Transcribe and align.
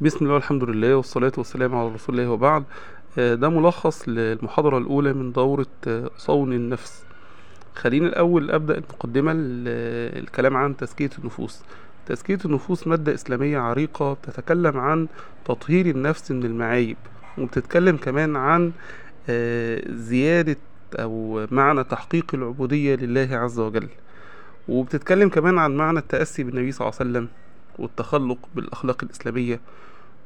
بسم 0.00 0.18
الله 0.24 0.34
والحمد 0.34 0.64
لله 0.64 0.96
والصلاة 0.96 1.32
والسلام 1.38 1.74
على 1.74 1.88
رسول 1.88 2.20
الله 2.20 2.30
وبعد. 2.30 2.64
آه، 3.18 3.34
ده 3.34 3.48
ملخص 3.48 4.08
للمحاضرة 4.08 4.78
الأولى 4.78 5.12
من 5.12 5.32
دورة 5.32 5.66
آه، 5.88 6.10
صون 6.16 6.52
النفس. 6.52 7.04
خلينا 7.74 8.06
الأول 8.06 8.50
أبدأ 8.50 8.74
المقدمة 8.78 9.32
الكلام 9.36 10.56
عن 10.56 10.76
تزكية 10.76 11.10
النفوس. 11.18 11.62
تزكية 12.06 12.38
النفوس 12.44 12.86
مادة 12.86 13.14
إسلامية 13.14 13.58
عريقة 13.58 14.12
بتتكلم 14.12 14.78
عن 14.78 15.08
تطهير 15.44 15.86
النفس 15.86 16.30
من 16.32 16.44
المعايب 16.44 16.96
وبتتكلم 17.38 17.96
كمان 17.96 18.36
عن 18.36 18.72
آه، 19.28 19.82
زيادة 19.92 20.56
أو 20.94 21.46
معنى 21.50 21.84
تحقيق 21.84 22.34
العبودية 22.34 22.94
لله 22.96 23.28
عز 23.36 23.58
وجل. 23.58 23.88
وبتتكلم 24.68 25.28
كمان 25.28 25.58
عن 25.58 25.76
معنى 25.76 25.98
التأسي 25.98 26.44
بالنبي 26.44 26.72
صلى 26.72 26.88
الله 26.88 26.98
عليه 27.00 27.10
وسلم. 27.10 27.28
والتخلق 27.78 28.38
بالأخلاق 28.54 29.04
الإسلامية 29.04 29.60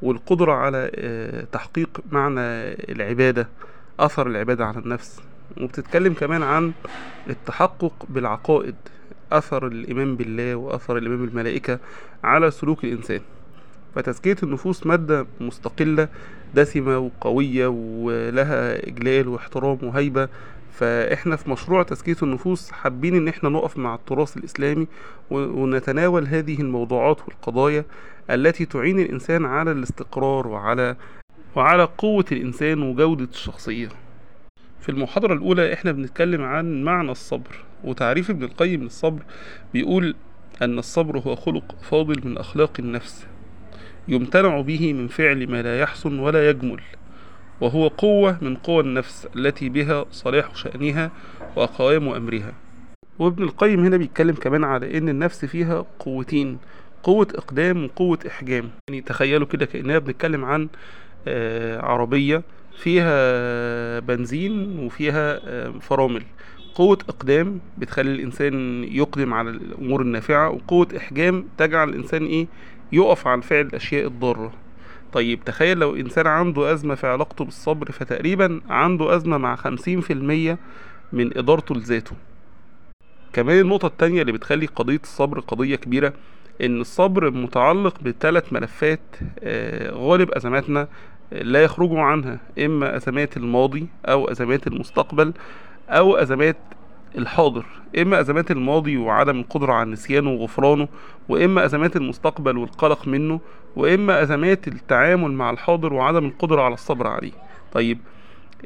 والقدرة 0.03 0.53
على 0.53 0.91
آه، 0.95 1.45
تحقيق 1.52 2.01
معنى 2.12 2.41
العبادة 2.93 3.48
أثر 4.01 4.27
العبادة 4.27 4.66
على 4.66 4.79
النفس. 4.79 5.21
وبتتكلم 5.61 6.12
كمان 6.12 6.43
عن 6.43 6.73
التحقق 7.30 8.07
بالعقائد 8.09 8.74
أثر 9.33 9.66
الإيمان 9.66 10.16
بالله 10.16 10.55
وأثر 10.55 10.97
الإيمان 10.97 11.27
بالملائكة 11.27 11.79
على 12.24 12.51
سلوك 12.51 12.84
الإنسان. 12.84 13.21
فتزكية 13.95 14.37
النفوس 14.43 14.87
مادة 14.87 15.27
مستقلة 15.41 16.09
دسمة 16.55 16.99
وقوية 16.99 17.66
ولها 17.66 18.88
إجلال 18.88 19.29
واحترام 19.29 19.79
وهيبة 19.83 20.29
فإحنا 20.73 21.37
في 21.37 21.51
مشروع 21.51 21.83
تزكية 21.83 22.17
النفوس 22.23 22.71
حابين 22.71 23.15
إن 23.17 23.29
إحنا 23.29 23.49
نقف 23.49 23.77
مع 23.79 23.95
التراث 23.95 24.37
الإسلامي 24.37 24.87
و- 25.31 25.63
ونتناول 25.63 26.27
هذه 26.27 26.61
الموضوعات 26.61 27.21
والقضايا 27.29 27.85
التي 28.31 28.65
تعين 28.65 28.99
الإنسان 29.01 29.45
على 29.45 29.73
الاستقرار 29.73 30.47
وعلى 30.47 30.97
وعلى 31.57 31.89
قوة 31.99 32.25
الإنسان 32.33 32.83
وجودة 32.83 33.25
الشخصية. 33.25 33.88
في 34.80 34.88
المحاضرة 34.88 35.33
الأولى 35.35 35.73
إحنا 35.73 35.93
بنتكلم 35.93 36.43
عن 36.43 36.82
معنى 36.85 37.10
الصبر 37.10 37.65
وتعريف 37.85 38.30
ابن 38.30 38.45
القيم 38.45 38.82
للصبر 38.82 39.23
بيقول 39.73 40.15
أن 40.63 40.79
الصبر 40.79 41.19
هو 41.19 41.37
خلق 41.37 41.75
فاضل 41.82 42.21
من 42.29 42.38
أخلاق 42.38 42.73
النفس 42.79 43.27
يمتنع 44.09 44.60
به 44.60 44.93
من 44.93 45.09
فعل 45.09 45.51
ما 45.51 45.63
لا 45.63 45.80
يحسن 45.80 46.19
ولا 46.19 46.51
يجمل. 46.51 46.80
وهو 47.60 47.88
قوة 47.88 48.38
من 48.42 48.56
قوى 48.56 48.80
النفس 48.80 49.28
التي 49.37 49.68
بها 49.68 50.04
صلاح 50.10 50.54
شأنها 50.56 51.10
وقوام 51.56 52.09
أمرها. 52.09 52.52
وابن 53.18 53.42
القيم 53.42 53.84
هنا 53.84 53.96
بيتكلم 53.96 54.34
كمان 54.34 54.64
على 54.64 54.98
إن 54.98 55.09
النفس 55.09 55.45
فيها 55.45 55.86
قوتين 55.98 56.59
قوة 57.02 57.26
إقدام 57.34 57.84
وقوة 57.84 58.18
إحجام. 58.26 58.70
يعني 58.88 59.01
تخيلوا 59.01 59.46
كده 59.46 59.66
كأننا 59.66 59.98
بنتكلم 59.98 60.45
عن 60.45 60.68
آه، 61.29 61.80
عربية 61.80 62.42
فيها 62.79 64.00
بنزين 64.00 64.78
وفيها 64.78 65.41
آه، 65.44 65.70
فرامل. 65.81 66.22
قوة 66.75 66.98
إقدام 67.09 67.60
بتخلي 67.78 68.10
الإنسان 68.14 68.84
يقدم 68.84 69.34
على 69.34 69.50
الأمور 69.50 70.03
النافعة 70.03 70.50
وقوة 70.50 70.88
إحجام 70.97 71.44
تجعل 71.59 71.88
الإنسان 71.88 72.26
إيه؟ 72.26 72.47
يقف 72.92 73.26
عن 73.26 73.41
فعل 73.41 73.60
الأشياء 73.66 74.06
الضارة. 74.06 74.53
طيب 75.12 75.44
تخيل 75.44 75.78
لو 75.78 75.97
إنسان 75.97 76.26
عنده 76.26 76.72
أزمة 76.72 76.94
في 76.94 77.06
علاقته 77.06 77.44
بالصبر 77.44 77.92
فتقريبا 77.92 78.60
عنده 78.69 79.16
أزمة 79.16 79.38
مع 79.38 79.56
خمسين 79.56 80.00
في 80.00 80.12
المية 80.12 80.59
من 81.12 81.38
إدارته 81.38 81.75
لذاته. 81.75 82.16
كمان 83.32 83.60
النقطة 83.60 83.86
التانية 83.86 84.20
اللي 84.20 84.32
بتخلي 84.32 84.66
قضية 84.66 85.00
الصبر 85.03 85.41
قضية 85.41 85.76
كبيرة 85.76 86.12
إن 86.62 86.81
الصبر 86.81 87.31
متعلق 87.31 88.03
بثلاث 88.03 88.53
ملفات 88.53 89.00
آه، 89.41 89.91
غالب 89.91 90.31
أزماتنا 90.31 90.88
لا 91.32 91.64
يخرجوا 91.64 92.00
عنها 92.00 92.41
إما 92.59 92.97
أزمات 92.97 93.36
الماضي 93.36 93.86
أو 94.06 94.31
أزمات 94.31 94.66
المستقبل 94.66 95.32
أو 95.88 96.16
أزمات 96.16 96.56
الحاضر 97.19 97.64
إما 97.98 98.20
أزمات 98.20 98.50
الماضي 98.50 98.96
وعدم 98.96 99.41
القدرة 99.41 99.72
على 99.72 99.91
نسيانه 99.91 100.30
وغفرانه 100.30 100.88
وإما 101.28 101.64
أزمات 101.64 101.96
المستقبل 101.96 102.58
والقلق 102.58 103.08
منه 103.08 103.41
وإما 103.76 104.22
أزمات 104.22 104.69
التعامل 104.69 105.32
مع 105.32 105.50
الحاضر 105.50 105.92
وعدم 105.92 106.24
القدرة 106.26 106.62
على 106.62 106.74
الصبر 106.74 107.06
عليه. 107.06 107.32
طيب 107.72 107.98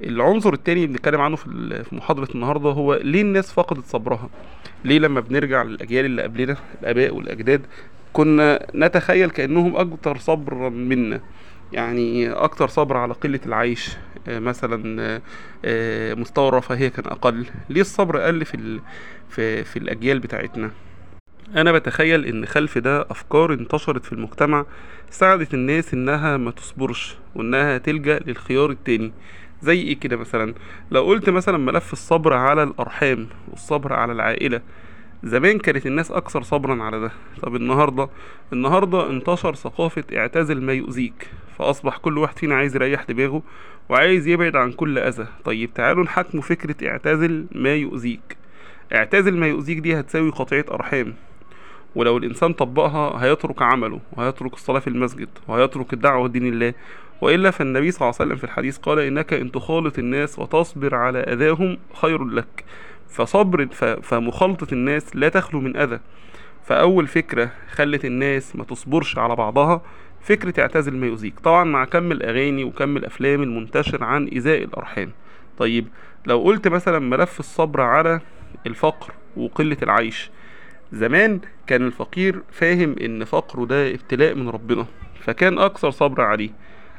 العنصر 0.03 0.53
التاني 0.53 0.85
اللي 0.85 0.93
بنتكلم 0.93 1.21
عنه 1.21 1.37
في 1.37 1.85
محاضرة 1.93 2.29
النهاردة 2.35 2.71
هو 2.71 2.95
ليه 2.95 3.23
الناس 3.23 3.53
فقدت 3.53 3.85
صبرها؟ 3.85 4.29
ليه 4.85 4.99
لما 4.99 5.21
بنرجع 5.21 5.63
للأجيال 5.63 6.05
اللي 6.05 6.23
قبلنا 6.23 6.57
الآباء 6.83 7.15
والأجداد 7.15 7.67
كنا 8.13 8.67
نتخيل 8.75 9.31
كأنهم 9.31 9.77
أكثر 9.77 10.19
صبرا 10.19 10.69
منا؟ 10.69 11.21
يعني 11.73 12.31
أكثر 12.31 12.69
صبر 12.69 12.97
على 12.97 13.15
قلة 13.15 13.41
العيش 13.47 13.97
آه، 14.29 14.39
مثلا 14.39 15.03
آه، 15.03 15.23
آه، 15.65 16.15
مستوى 16.15 16.49
الرفاهية 16.49 16.89
كان 16.89 17.05
أقل. 17.07 17.47
ليه 17.71 17.81
الصبر 17.81 18.21
قل 18.21 18.45
في 18.45 18.81
في 19.29 19.65
في 19.65 19.79
الأجيال 19.79 20.19
بتاعتنا؟ 20.19 20.71
أنا 21.57 21.73
بتخيل 21.73 22.27
إن 22.27 22.47
خلف 22.47 22.79
ده 22.79 23.03
أفكار 23.11 23.53
انتشرت 23.53 24.05
في 24.05 24.13
المجتمع 24.13 24.67
ساعدت 25.11 25.55
الناس 25.55 25.95
إنها 25.95 26.37
ما 26.37 26.51
تصبرش 26.51 27.17
وإنها 27.35 27.79
تلجأ 27.79 28.19
للخيار 28.19 28.71
التاني. 28.71 29.13
زي 29.63 29.81
إيه 29.83 30.01
كده 30.01 30.17
مثلا؟ 30.17 30.55
لو 30.91 31.05
قلت 31.05 31.31
مثلا 31.31 31.59
ملف 31.59 31.93
الصبر 31.93 32.33
على 32.33 32.63
الأرحام 32.63 33.29
والصبر 33.51 33.93
على 33.93 34.13
العائلة 34.13 34.61
زمان 35.25 35.59
كانت 35.59 35.87
الناس 35.87 36.11
أكثر 36.11 36.43
صبرا 36.43 36.83
على 36.83 37.01
ده. 37.01 37.11
طب 37.43 37.57
النهاردة؟ 37.57 38.09
النهاردة 38.53 39.11
انتشر 39.11 39.55
ثقافة 39.55 40.05
اعتزل 40.17 40.63
ما 40.63 40.73
يؤذيك 40.73 41.29
فأصبح 41.59 41.97
كل 41.97 42.19
واحد 42.19 42.39
فينا 42.39 42.55
عايز 42.55 42.77
يريح 42.77 43.05
دماغه 43.05 43.43
وعايز 43.89 44.29
يبعد 44.29 44.57
عن 44.57 44.73
كل 44.73 44.99
أذى. 44.99 45.27
طيب 45.45 45.75
تعالوا 45.75 46.05
نحكموا 46.05 46.43
فكرة 46.43 46.89
اعتزل 46.89 47.47
ما 47.53 47.75
يؤذيك. 47.75 48.37
اعتزل 48.95 49.37
ما 49.37 49.47
يؤذيك 49.47 49.79
دي 49.79 50.01
هتساوي 50.01 50.31
قطيعة 50.31 50.65
أرحام. 50.71 51.15
ولو 51.95 52.17
الإنسان 52.17 52.53
طبقها 52.53 53.25
هيترك 53.25 53.63
عمله 53.63 54.01
وهيترك 54.13 54.55
الصلاة 54.55 54.81
في 54.81 54.89
المسجد 54.89 55.29
وهيترك 55.49 55.93
الدعوة 55.93 56.29
لدين 56.29 56.47
الله. 56.47 56.75
وإلا 57.21 57.51
فالنبي 57.51 57.91
صلى 57.91 58.01
الله 58.01 58.15
عليه 58.21 58.27
وسلم 58.29 58.37
في 58.37 58.45
الحديث 58.45 58.79
قال 58.79 58.99
إنك 58.99 59.33
إن 59.33 59.53
تخالط 59.53 59.99
الناس 59.99 60.39
وتصبر 60.39 60.95
على 60.95 61.19
أذاهم 61.19 61.79
خير 62.01 62.25
لك. 62.25 62.65
فصبر 63.13 63.67
فمخالطة 64.03 64.75
الناس 64.75 65.17
لا 65.17 65.29
تخلو 65.29 65.61
من 65.61 65.77
أذى. 65.77 66.01
فأول 66.65 67.07
فكرة 67.07 67.51
خلت 67.71 68.05
الناس 68.05 68.57
ما 68.57 68.65
تصبرش 68.65 69.19
على 69.19 69.37
بعضها 69.37 69.83
فكرة 70.21 70.61
اعتزل 70.61 70.97
ما 70.97 71.07
يؤذيك. 71.07 71.41
طبعا 71.41 71.65
مع 71.65 71.85
كم 71.85 72.13
الأغاني 72.13 72.65
وكم 72.65 72.97
الأفلام 72.97 73.43
المنتشر 73.43 74.05
عن 74.05 74.27
إيذاء 74.27 74.65
الأرحام. 74.65 75.11
طيب 75.59 75.87
لو 76.27 76.41
قلت 76.43 76.69
مثلا 76.69 76.99
ملف 76.99 77.41
الصبر 77.41 77.81
على 77.81 78.21
الفقر 78.67 79.13
وقلة 79.37 79.77
العيش. 79.83 80.31
زمان 80.93 81.41
كان 81.67 81.87
الفقير 81.87 82.43
فاهم 82.51 82.97
إن 83.01 83.25
فقره 83.25 83.65
ده 83.67 83.91
ابتلاء 83.91 84.35
من 84.35 84.49
ربنا 84.49 84.87
فكان 85.21 85.59
أكثر 85.59 85.91
صبر 85.91 86.23
عليه. 86.23 86.51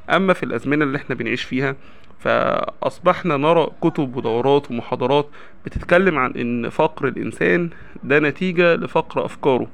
أما 0.10 0.34
في 0.34 0.44
الأزمنة 0.44 0.86
اللي 0.86 0.98
إحنا 0.98 1.16
بنعيش 1.16 1.44
فيها 1.44 1.76
فأصبحنا 2.24 3.38
نرى 3.38 3.68
كتب 3.82 4.16
ودورات 4.16 4.72
ومحاضرات 4.72 5.28
بتتكلم 5.66 6.18
عن 6.18 6.32
إن 6.32 6.70
فقر 6.70 7.08
الإنسان 7.08 7.70
ده 8.04 8.20
نتيجة 8.20 8.76
لفقر 8.76 9.26
أفكاره 9.26 9.68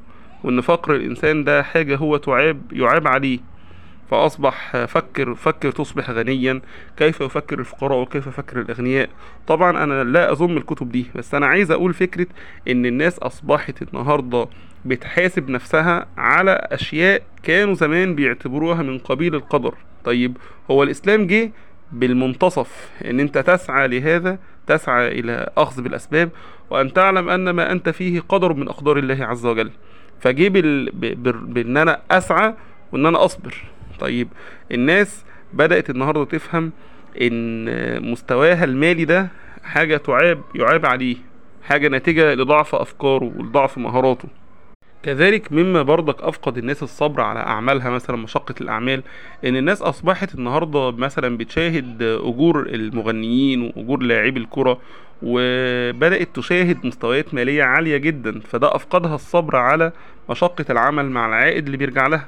وإن 0.43 0.61
فقر 0.61 0.95
الإنسان 0.95 1.43
ده 1.43 1.63
حاجة 1.63 1.95
هو 1.97 2.17
تعاب 2.17 2.61
يعاب 2.71 3.07
عليه. 3.07 3.39
فأصبح 4.11 4.85
فكر 4.85 5.35
فكر 5.35 5.71
تصبح 5.71 6.09
غنيا 6.09 6.61
كيف 6.97 7.21
يفكر 7.21 7.59
الفقراء 7.59 7.99
وكيف 7.99 8.27
يفكر 8.27 8.61
الأغنياء. 8.61 9.09
طبعا 9.47 9.83
أنا 9.83 10.03
لا 10.03 10.31
أذم 10.31 10.57
الكتب 10.57 10.91
دي 10.91 11.05
بس 11.15 11.35
أنا 11.35 11.45
عايز 11.47 11.71
أقول 11.71 11.93
فكرة 11.93 12.27
إن 12.67 12.85
الناس 12.85 13.19
أصبحت 13.19 13.81
النهاردة 13.81 14.47
بتحاسب 14.85 15.49
نفسها 15.49 16.05
على 16.17 16.67
أشياء 16.71 17.21
كانوا 17.43 17.73
زمان 17.73 18.15
بيعتبروها 18.15 18.81
من 18.83 18.97
قبيل 18.97 19.35
القدر. 19.35 19.73
طيب 20.03 20.37
هو 20.71 20.83
الإسلام 20.83 21.27
جه 21.27 21.51
بالمنتصف 21.91 22.89
إن 23.05 23.19
أنت 23.19 23.37
تسعى 23.37 23.87
لهذا 23.87 24.37
تسعى 24.67 25.19
إلى 25.19 25.49
أخذ 25.57 25.81
بالأسباب 25.81 26.29
وأن 26.69 26.93
تعلم 26.93 27.29
أن 27.29 27.49
ما 27.49 27.71
أنت 27.71 27.89
فيه 27.89 28.19
قدر 28.29 28.53
من 28.53 28.67
أقدار 28.67 28.97
الله 28.97 29.25
عز 29.25 29.45
وجل. 29.45 29.71
فجه 30.19 30.47
بال... 30.49 30.91
ب... 30.91 31.05
ب... 31.05 31.53
بإن 31.53 31.77
أنا 31.77 32.01
أسعى 32.11 32.53
وإن 32.91 33.05
أنا 33.05 33.25
أصبر. 33.25 33.55
طيب 33.99 34.27
الناس 34.71 35.25
بدأت 35.53 35.89
النهاردة 35.89 36.23
تفهم 36.25 36.71
إن 37.21 38.11
مستواها 38.11 38.63
المالي 38.63 39.05
ده 39.05 39.27
حاجة 39.63 39.97
تعاب 39.97 40.41
يعاب 40.55 40.85
عليه 40.85 41.15
حاجة 41.63 41.87
ناتجة 41.87 42.33
لضعف 42.33 42.75
أفكاره 42.75 43.31
ولضعف 43.37 43.77
مهاراته. 43.77 44.29
كذلك 45.03 45.51
مما 45.51 45.81
برضك 45.81 46.21
أفقد 46.21 46.57
الناس 46.57 46.83
الصبر 46.83 47.21
على 47.21 47.39
أعمالها 47.39 47.89
مثلا 47.89 48.15
مشقة 48.17 48.55
الأعمال 48.61 49.03
إن 49.45 49.55
الناس 49.55 49.81
أصبحت 49.81 50.35
النهاردة 50.35 50.91
مثلا 50.91 51.37
بتشاهد 51.37 52.01
أجور 52.01 52.61
المغنيين 52.69 53.61
وأجور 53.61 53.99
لاعبي 54.03 54.39
الكرة 54.39 54.81
وبدأت 55.23 56.35
تشاهد 56.35 56.85
مستويات 56.85 57.33
مالية 57.33 57.63
عالية 57.63 57.97
جدا 57.97 58.39
فده 58.39 58.75
أفقدها 58.75 59.15
الصبر 59.15 59.55
على 59.55 59.91
مشقة 60.29 60.65
العمل 60.69 61.09
مع 61.09 61.27
العائد 61.27 61.65
اللي 61.65 61.77
بيرجع 61.77 62.07
لها. 62.07 62.27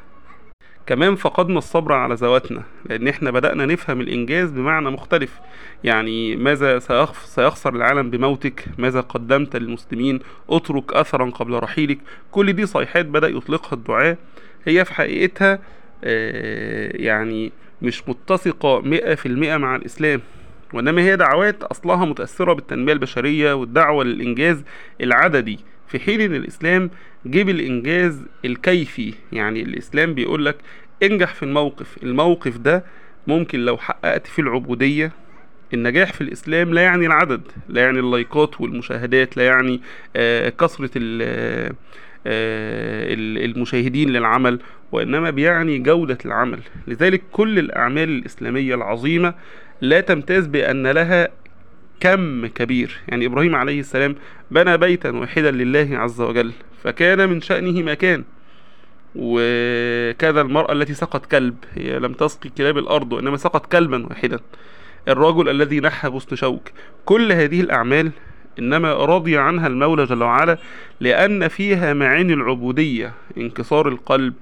كمان 0.91 1.15
فقدنا 1.15 1.57
الصبر 1.57 1.93
على 1.93 2.13
ذواتنا 2.15 2.63
لأن 2.85 3.07
إحنا 3.07 3.31
بدأنا 3.31 3.65
نفهم 3.65 4.01
الإنجاز 4.01 4.51
بمعنى 4.51 4.89
مختلف. 4.89 5.39
يعني 5.83 6.35
ماذا 6.35 6.79
سيخ- 6.79 7.25
سيخسر 7.25 7.75
العالم 7.75 8.09
بموتك؟ 8.09 8.65
ماذا 8.77 9.01
قدمت 9.01 9.55
للمسلمين؟ 9.55 10.19
اترك 10.49 10.93
اثرا 10.93 11.29
قبل 11.29 11.53
رحيلك. 11.53 11.97
كل 12.31 12.53
دي 12.53 12.65
صيحات 12.65 13.05
بدأ 13.05 13.27
يطلقها 13.27 13.73
الدعاة 13.75 14.17
هي 14.65 14.85
في 14.85 14.93
حقيقتها 14.93 15.59
آه، 16.03 16.91
يعني 16.95 17.51
مش 17.81 18.09
متسقة 18.09 18.81
مئة 18.81 19.15
في 19.15 19.25
المئة 19.25 19.57
مع 19.57 19.75
الإسلام. 19.75 20.21
وإنما 20.73 21.01
هي 21.01 21.15
دعوات 21.15 21.63
أصلها 21.63 22.05
متأثرة 22.05 22.53
بالتنمية 22.53 22.93
البشرية 22.93 23.53
والدعوة 23.53 24.03
للإنجاز 24.03 24.63
العددي. 25.01 25.59
في 25.87 25.99
حين 25.99 26.21
إن 26.21 26.35
الإسلام 26.35 26.89
جيب 27.27 27.49
الإنجاز 27.49 28.25
الكيفي. 28.45 29.13
يعني 29.31 29.61
الإسلام 29.61 30.13
بيقول 30.13 30.45
لك 30.45 30.55
انجح 31.03 31.33
في 31.33 31.43
الموقف 31.43 31.97
الموقف 32.03 32.57
ده 32.57 32.83
ممكن 33.27 33.59
لو 33.59 33.77
حققت 33.77 34.27
فيه 34.27 34.43
العبودية 34.43 35.11
النجاح 35.73 36.13
في 36.13 36.21
الإسلام 36.21 36.73
لا 36.73 36.81
يعني 36.81 37.05
العدد 37.05 37.41
لا 37.69 37.81
يعني 37.81 37.99
اللايكات 37.99 38.61
والمشاهدات 38.61 39.37
لا 39.37 39.43
يعني 39.45 39.81
آه، 40.15 40.49
كثرة 40.49 40.89
آه، 40.97 41.71
آه، 42.27 43.13
ال- 43.13 43.45
المشاهدين 43.51 44.09
للعمل 44.09 44.59
وإنما 44.91 45.29
بيعني 45.29 45.79
جودة 45.79 46.17
العمل. 46.25 46.59
لذلك 46.87 47.21
كل 47.31 47.59
الأعمال 47.59 48.09
الإسلامية 48.09 48.75
العظيمة 48.75 49.33
لا 49.81 50.01
تمتاز 50.01 50.47
بأن 50.47 50.87
لها 50.87 51.29
كم 51.99 52.45
كبير. 52.47 52.99
يعني 53.07 53.25
إبراهيم 53.25 53.55
عليه 53.55 53.79
السلام 53.79 54.15
بنى 54.51 54.77
بيتا 54.77 55.09
واحدا 55.09 55.51
لله 55.51 55.87
عز 55.91 56.21
وجل 56.21 56.51
فكان 56.83 57.29
من 57.29 57.41
شأنه 57.41 57.83
ما 57.83 57.93
كان 57.93 58.23
وكذا 59.15 60.41
المرأة 60.41 60.71
التي 60.71 60.93
سقط 60.93 61.25
كلب 61.25 61.55
هي 61.75 61.99
لم 61.99 62.13
تسقي 62.13 62.49
كلاب 62.49 62.77
الأرض 62.77 63.13
وإنما 63.13 63.37
سقط 63.37 63.65
كلبا 63.65 64.05
واحدا. 64.07 64.39
الرجل 65.07 65.49
الذي 65.49 65.79
نحى 65.79 66.07
غصن 66.07 66.35
شوك. 66.35 66.69
كل 67.05 67.31
هذه 67.31 67.61
الأعمال 67.61 68.11
إنما 68.59 68.93
رضي 68.93 69.37
عنها 69.37 69.67
المولى 69.67 70.05
جل 70.05 70.23
وعلا 70.23 70.57
لأن 70.99 71.47
فيها 71.47 71.93
معاني 71.93 72.33
العبودية 72.33 73.13
انكسار 73.37 73.87
القلب 73.87 74.33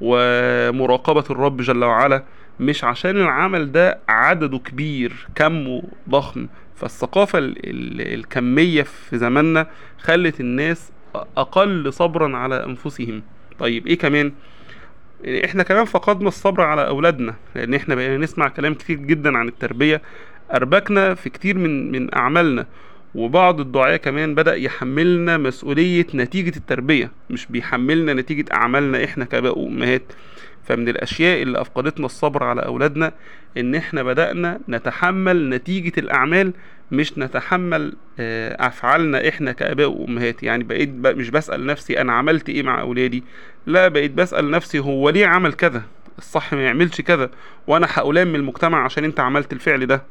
ومراقبة 0.00 1.24
الرب 1.30 1.56
جل 1.60 1.84
وعلا. 1.84 2.24
مش 2.60 2.84
عشان 2.84 3.16
العمل 3.16 3.72
ده 3.72 3.98
عدده 4.08 4.58
كبير 4.58 5.26
كمه 5.34 5.82
ضخم. 6.08 6.46
فالثقافة 6.76 7.38
ال- 7.38 7.56
ال- 7.70 8.14
الكمية 8.14 8.82
في 8.82 9.18
زماننا 9.18 9.66
خلت 9.98 10.40
الناس 10.40 10.92
أقل 11.36 11.92
صبرا 11.92 12.36
على 12.36 12.64
أنفسهم. 12.64 13.22
طيب 13.58 13.86
إيه 13.86 13.98
كمان؟ 13.98 14.32
يعني 15.24 15.44
إحنا 15.44 15.62
كمان 15.62 15.84
فقدنا 15.84 16.28
الصبر 16.28 16.62
على 16.62 16.86
أولادنا 16.86 17.34
لأن 17.54 17.74
إحنا 17.74 17.94
بقينا 17.94 18.16
نسمع 18.16 18.48
كلام 18.48 18.74
كتير 18.74 18.96
جدا 18.96 19.38
عن 19.38 19.48
التربية 19.48 20.02
أربكنا 20.54 21.14
في 21.14 21.30
كتير 21.30 21.58
من 21.58 21.92
من 21.92 22.14
أعمالنا 22.14 22.66
وبعض 23.14 23.60
الدعاة 23.60 23.96
كمان 23.96 24.34
بدأ 24.34 24.54
يحملنا 24.54 25.36
مسؤولية 25.36 26.06
نتيجة 26.14 26.56
التربية 26.56 27.10
مش 27.30 27.46
بيحملنا 27.46 28.14
نتيجة 28.14 28.44
أعمالنا 28.52 29.04
إحنا 29.04 29.24
كآباء 29.24 29.58
وأمهات 29.58 30.02
فمن 30.68 30.88
الأشياء 30.88 31.42
اللي 31.42 31.60
أفقدتنا 31.60 32.06
الصبر 32.06 32.44
على 32.44 32.60
أولادنا 32.66 33.12
إن 33.56 33.74
إحنا 33.74 34.02
بدأنا 34.02 34.60
نتحمل 34.68 35.48
نتيجة 35.50 35.92
الأعمال 36.00 36.52
مش 36.90 37.18
نتحمل 37.18 37.96
آه، 38.20 38.66
أفعالنا 38.66 39.28
إحنا 39.28 39.52
كآباء 39.52 39.90
وأمهات. 39.90 40.42
يعني 40.42 40.64
بقيت 40.64 40.88
بق- 40.88 41.14
مش 41.14 41.30
بسأل 41.30 41.66
نفسي 41.66 42.00
أنا 42.00 42.12
عملت 42.12 42.48
إيه 42.48 42.62
مع 42.62 42.80
أولادي. 42.80 43.24
لا 43.66 43.88
بقيت 43.88 44.10
بسأل 44.10 44.50
نفسي 44.50 44.78
هو 44.78 45.10
ليه 45.10 45.26
عمل 45.26 45.52
كذا؟ 45.52 45.82
الصح 46.18 46.54
ما 46.54 46.64
يعملش 46.64 47.00
كذا 47.00 47.30
وأنا 47.66 47.86
هألام 47.94 48.28
من 48.28 48.34
المجتمع 48.34 48.84
عشان 48.84 49.04
أنت 49.04 49.20
عملت 49.20 49.52
الفعل 49.52 49.86
ده. 49.86 50.02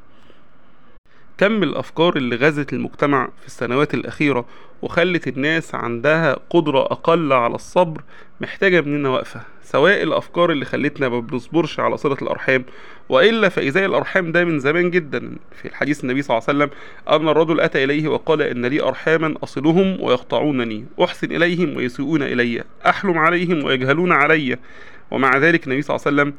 كم 1.37 1.63
الأفكار 1.63 2.15
اللي 2.17 2.35
غزت 2.35 2.73
المجتمع 2.73 3.29
في 3.41 3.47
السنوات 3.47 3.93
الأخيرة 3.93 4.45
وخلت 4.81 5.27
الناس 5.27 5.75
عندها 5.75 6.37
قدرة 6.49 6.79
أقل 6.81 7.33
على 7.33 7.55
الصبر 7.55 8.01
محتاجة 8.41 8.81
مننا 8.81 9.09
وقفة 9.09 9.41
سواء 9.63 10.03
الأفكار 10.03 10.51
اللي 10.51 10.65
خلتنا 10.65 11.09
ما 11.09 11.19
بنصبرش 11.19 11.79
على 11.79 11.97
صلة 11.97 12.17
الأرحام 12.21 12.65
وإلا 13.09 13.49
فإزاء 13.49 13.85
الأرحام 13.85 14.31
ده 14.31 14.43
من 14.45 14.59
زمان 14.59 14.91
جدا؟ 14.91 15.35
في 15.61 15.67
الحديث 15.67 16.03
النبي 16.03 16.21
صلى 16.21 16.37
الله 16.37 16.47
عليه 16.49 16.57
وسلم 16.57 16.77
أن 17.21 17.29
الرجل 17.29 17.59
أتى 17.59 17.83
إليه 17.83 18.07
وقال 18.07 18.41
إن 18.41 18.65
لي 18.65 18.81
أرحاما 18.81 19.35
أصلهم 19.43 20.01
ويقطعونني 20.01 20.85
أحسن 21.03 21.31
إليهم 21.31 21.77
ويسيئون 21.77 22.23
إلي 22.23 22.63
أحلم 22.85 23.17
عليهم 23.17 23.63
ويجهلون 23.63 24.11
علي. 24.11 24.57
ومع 25.11 25.37
ذلك 25.37 25.67
النبي 25.67 25.81
صلى 25.81 25.95
الله 25.95 26.07
عليه 26.07 26.15
وسلم 26.31 26.33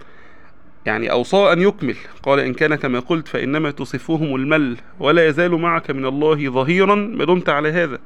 يعني 0.88 1.10
أوصى 1.10 1.52
أن 1.52 1.62
يكمل. 1.62 1.96
قال 2.22 2.40
إن 2.40 2.54
كان 2.54 2.74
كما 2.74 3.00
قلت 3.00 3.28
فإنما 3.28 3.70
تصفهم 3.70 4.34
المل 4.36 4.76
ولا 5.00 5.26
يزال 5.26 5.50
معك 5.50 5.90
من 5.90 6.06
الله 6.06 6.48
ظهيرا 6.50 6.94
ما 6.94 7.24
دمت 7.24 7.48
على 7.48 7.72
هذا. 7.72 7.98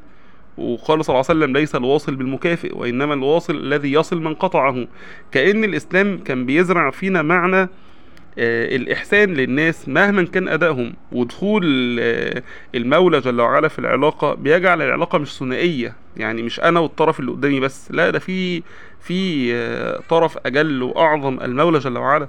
وقال 0.58 1.04
صلى 1.04 1.14
الله 1.14 1.26
عليه 1.28 1.40
وسلم 1.40 1.56
ليس 1.56 1.74
الواصل 1.74 2.16
بالمكافئ 2.16 2.76
وإنما 2.76 3.14
الواصل 3.14 3.56
الذي 3.56 3.92
يصل 3.92 4.22
من 4.22 4.34
قطعه. 4.34 4.86
كأن 5.32 5.64
الإسلام 5.64 6.18
كان 6.18 6.46
بيزرع 6.46 6.90
فينا 6.90 7.22
معنى 7.22 7.68
آه، 8.38 8.76
الإحسان 8.76 9.34
للناس 9.34 9.88
مهما 9.88 10.22
كان 10.22 10.48
أدائهم. 10.48 10.94
ودخول 11.12 11.96
آه، 12.00 12.42
المولى 12.74 13.20
جل 13.20 13.40
وعلا 13.40 13.68
في 13.68 13.78
العلاقة 13.78 14.34
بيجعل 14.34 14.82
العلاقة 14.82 15.18
مش 15.18 15.38
ثنائية. 15.38 15.96
يعني 16.16 16.42
مش 16.42 16.60
أنا 16.60 16.80
والطرف 16.80 17.20
اللي 17.20 17.30
قدامي 17.32 17.60
بس. 17.60 17.90
لا 17.90 18.10
ده 18.10 18.18
في 18.18 18.62
في 19.00 19.50
آه، 19.54 20.00
طرف 20.08 20.38
أجل 20.46 20.82
وأعظم 20.82 21.40
المولى 21.40 21.78
جل 21.78 21.98
وعلا. 21.98 22.28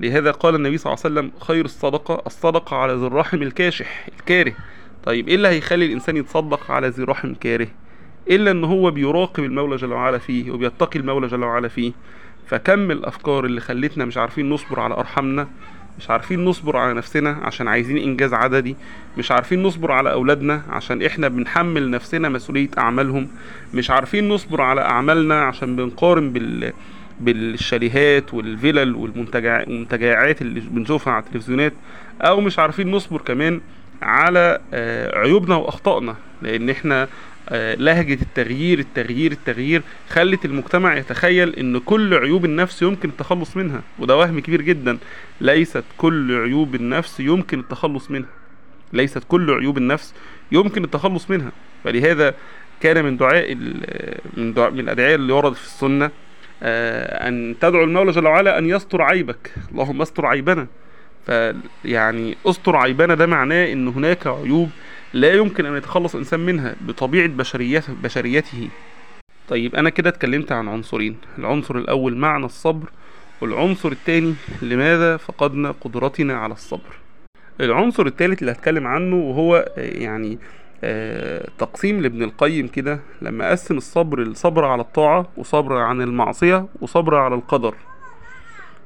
لهذا 0.00 0.30
قال 0.30 0.54
النبي 0.54 0.78
صلى 0.78 0.92
الله 0.92 1.02
عليه 1.04 1.14
وسلم 1.14 1.40
خير 1.40 1.64
الصدقة 1.64 2.22
الصدقة 2.26 2.76
على 2.76 2.92
ذي 2.94 3.06
الرحم 3.06 3.42
الكاشح 3.42 4.06
الكاره. 4.18 4.52
طيب 5.04 5.28
إيه 5.28 5.34
اللي 5.34 5.48
هيخلي 5.48 5.86
الإنسان 5.86 6.16
يتصدق 6.16 6.70
على 6.70 6.88
ذي 6.88 7.02
رحم 7.04 7.34
كاره 7.34 7.68
إلا 8.30 8.50
إن 8.50 8.64
هو 8.64 8.90
بيراقب 8.90 9.44
المولى 9.44 9.76
جل 9.76 9.92
وعلا 9.92 10.18
فيه 10.18 10.50
وبيتقي 10.50 10.98
المولى 10.98 11.26
جل 11.26 11.44
وعلا 11.44 11.68
فيه. 11.68 11.92
فكم 12.46 12.90
الأفكار 12.90 13.44
اللي 13.44 13.60
خلتنا 13.60 14.04
مش 14.04 14.16
عارفين 14.16 14.50
نصبر 14.50 14.80
على 14.80 14.94
أرحامنا 14.94 15.48
مش 15.98 16.10
عارفين 16.10 16.44
نصبر 16.44 16.76
على 16.76 16.94
نفسنا 16.94 17.30
عشان 17.42 17.68
عايزين 17.68 17.96
إنجاز 17.98 18.34
عددي 18.34 18.76
مش 19.18 19.30
عارفين 19.32 19.62
نصبر 19.62 19.92
على 19.92 20.12
أولادنا 20.12 20.62
عشان 20.68 21.02
إحنا 21.02 21.28
بنحمل 21.28 21.90
نفسنا 21.90 22.28
مسؤولية 22.28 22.68
أعمالهم 22.78 23.28
مش 23.74 23.90
عارفين 23.90 24.28
نصبر 24.28 24.60
على 24.60 24.80
أعمالنا 24.80 25.42
عشان 25.44 25.76
بنقارن 25.76 26.32
بال 26.32 26.72
بالشاليهات 27.20 28.34
والفلل 28.34 28.94
والمنتجع- 28.94 29.68
والمنتجعات 29.68 30.42
اللي 30.42 30.60
بنشوفها 30.60 31.12
على 31.12 31.24
التلفزيونات 31.24 31.72
أو 32.22 32.40
مش 32.40 32.58
عارفين 32.58 32.90
نصبر 32.90 33.20
كمان 33.20 33.60
على 34.02 34.58
آه، 34.74 35.18
عيوبنا 35.18 35.54
وأخطائنا 35.56 36.16
لأن 36.42 36.70
إحنا 36.70 37.08
آه، 37.48 37.74
لهجة 37.74 38.18
التغيير 38.22 38.78
التغيير 38.78 39.32
التغيير 39.32 39.82
خلت 40.08 40.44
المجتمع 40.44 40.96
يتخيل 40.96 41.54
إن 41.56 41.78
كل 41.78 42.14
عيوب 42.14 42.44
النفس 42.44 42.82
يمكن 42.82 43.08
التخلص 43.08 43.56
منها 43.56 43.82
وده 43.98 44.16
وهم 44.16 44.40
كبير 44.40 44.62
جدا. 44.62 44.98
ليست 45.40 45.84
كل 45.98 46.40
عيوب 46.42 46.74
النفس 46.74 47.20
يمكن 47.20 47.58
التخلص 47.60 48.10
منها. 48.10 48.28
ليست 48.92 49.22
كل 49.28 49.50
عيوب 49.50 49.78
النفس 49.78 50.14
يمكن 50.52 50.84
التخلص 50.84 51.30
منها. 51.30 51.52
فلهذا 51.84 52.34
كان 52.80 53.04
من 53.04 53.16
دعاء 53.16 53.52
ال- 53.52 54.18
من 54.36 54.52
دعاء 54.54 54.70
من 54.70 54.80
الادعياء 54.80 55.14
اللي 55.14 55.32
وردت 55.32 55.56
في 55.56 55.64
السنة 55.66 56.10
آه، 56.62 57.28
أن 57.28 57.54
تدعو 57.60 57.84
المولى 57.84 58.10
جل 58.12 58.26
وعلا 58.26 58.58
أن 58.58 58.66
يستر 58.66 59.02
عيبك. 59.02 59.52
اللهم 59.72 60.02
استر 60.02 60.26
عيبنا. 60.26 60.66
فيعني 61.26 62.36
استر 62.46 62.76
عيبنا 62.76 63.14
ده 63.14 63.26
معناه 63.26 63.72
إن 63.72 63.88
هناك 63.88 64.26
عيوب 64.26 64.70
لا 65.14 65.32
يمكن 65.32 65.66
أن 65.66 65.76
يتخلص 65.76 66.14
الانسان 66.14 66.40
منها 66.40 66.74
بطبيعة 66.80 67.28
بشريته 67.28 67.92
بشريته. 68.02 68.68
طيب 69.48 69.74
أنا 69.74 69.90
كده 69.90 70.10
اتكلمت 70.10 70.52
عن 70.52 70.68
عنصرين. 70.68 71.16
العنصر 71.38 71.76
الأول 71.76 72.16
معنى 72.16 72.44
الصبر 72.44 72.90
والعنصر 73.40 73.88
الثاني 73.92 74.34
لماذا 74.62 75.16
فقدنا 75.16 75.70
قدرتنا 75.80 76.34
على 76.36 76.52
الصبر؟ 76.52 77.00
العنصر 77.60 78.06
الثالث 78.06 78.40
اللي 78.40 78.52
هتكلم 78.52 78.86
عنه 78.86 79.16
وهو 79.16 79.72
يعني 79.76 80.38
تقسيم 81.58 82.00
لابن 82.00 82.22
القيم 82.22 82.68
كده 82.68 83.00
لما 83.22 83.50
قسم 83.50 83.76
الصبر 83.76 84.20
لصبر 84.20 84.64
على 84.64 84.82
الطاعة 84.82 85.26
وصبر 85.36 85.76
عن 85.76 86.02
المعصية 86.02 86.66
وصبر 86.80 87.14
على 87.14 87.34
القدر. 87.34 87.74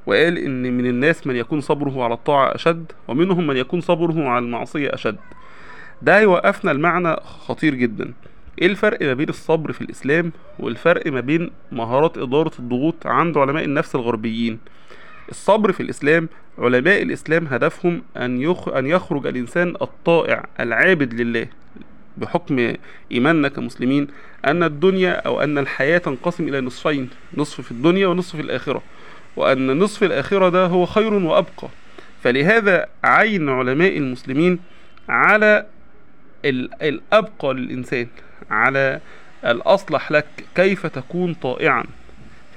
وقال 0.07 0.39
إن 0.39 0.77
من 0.77 0.87
الناس 0.87 1.27
من 1.27 1.37
يكون 1.37 1.61
صبره 1.61 2.05
على 2.05 2.15
الطاعة 2.15 2.55
أشد 2.55 2.93
ومنهم 3.09 3.47
من 3.47 3.57
يكون 3.57 3.81
صبره 3.81 4.29
على 4.29 4.45
المعصية 4.45 4.95
أشد. 4.95 5.17
ده 6.03 6.19
هيوقفنا 6.19 6.71
المعنى 6.71 7.17
خطير 7.17 7.75
جدا. 7.75 8.13
إيه 8.63 8.67
الفرق 8.67 9.03
ما 9.03 9.15
بين 9.15 9.29
الصبر 9.29 9.73
في 9.73 9.81
الإسلام 9.81 10.33
والفرق 10.59 11.07
ما 11.07 11.21
بين 11.21 11.51
مهارات 11.73 12.19
إدارة 12.19 12.53
الضغوط 12.59 13.07
عند 13.07 13.39
علماء 13.39 13.65
النفس 13.65 13.95
الغربيين؟ 13.95 14.59
الصبر 15.29 15.73
في 15.73 15.83
الإسلام 15.83 16.29
علماء 16.59 17.03
الإسلام 17.03 17.47
هدفهم 17.47 18.03
أن 18.17 18.41
يخ... 18.43 18.69
أن 18.69 18.87
يخرج 18.87 19.27
الإنسان 19.27 19.75
الطائع 19.83 20.45
العابد 20.61 21.15
لله. 21.15 21.47
بحكم 22.17 22.75
إيماننا 23.13 23.49
كمسلمين 23.49 24.07
أن 24.45 24.63
الدنيا 24.63 25.13
أو 25.13 25.41
أن 25.43 25.59
الحياة 25.59 25.99
تنقسم 25.99 26.49
إلى 26.49 26.61
نصفين 26.61 27.11
نصف 27.37 27.61
في 27.61 27.71
الدنيا 27.71 28.07
ونصف 28.07 28.37
في 28.37 28.43
الآخرة. 28.43 28.83
وأن 29.37 29.79
نصف 29.79 30.03
الآخرة 30.03 30.49
ده 30.49 30.67
هو 30.67 30.87
خير 30.87 31.15
وأبقى. 31.15 31.69
فلهذا 32.23 32.87
عين 33.05 33.49
علماء 33.49 33.99
المسلمين 33.99 34.59
على 35.09 35.67
الأبقى 36.83 37.55
للإنسان 37.55 38.07
على 38.51 39.01
الأصلح 39.45 40.13
لك 40.13 40.27
كيف 40.55 40.87
تكون 40.87 41.35
طائعا. 41.35 41.85